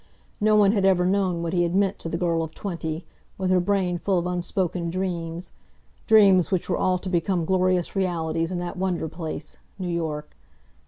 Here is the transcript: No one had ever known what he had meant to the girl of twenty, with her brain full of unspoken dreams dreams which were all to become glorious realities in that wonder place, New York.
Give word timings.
No 0.39 0.55
one 0.55 0.71
had 0.71 0.83
ever 0.83 1.05
known 1.05 1.43
what 1.43 1.53
he 1.53 1.61
had 1.61 1.75
meant 1.75 1.99
to 1.99 2.09
the 2.09 2.17
girl 2.17 2.41
of 2.41 2.55
twenty, 2.55 3.05
with 3.37 3.51
her 3.51 3.59
brain 3.59 3.99
full 3.99 4.17
of 4.17 4.25
unspoken 4.25 4.89
dreams 4.89 5.51
dreams 6.07 6.49
which 6.49 6.67
were 6.67 6.77
all 6.79 6.97
to 6.97 7.07
become 7.07 7.45
glorious 7.45 7.95
realities 7.95 8.51
in 8.51 8.57
that 8.57 8.77
wonder 8.77 9.07
place, 9.07 9.57
New 9.77 9.89
York. 9.89 10.35